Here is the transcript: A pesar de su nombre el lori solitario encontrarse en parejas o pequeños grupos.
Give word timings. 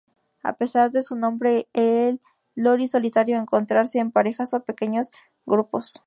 A 0.41 0.53
pesar 0.53 0.89
de 0.89 1.03
su 1.03 1.15
nombre 1.15 1.67
el 1.73 2.21
lori 2.55 2.87
solitario 2.87 3.37
encontrarse 3.37 3.99
en 3.99 4.09
parejas 4.11 4.51
o 4.55 4.63
pequeños 4.63 5.11
grupos. 5.45 5.99